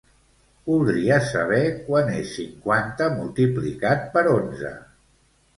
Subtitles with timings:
[0.69, 4.77] Voldria saber quant és cinquanta multiplicat per onze.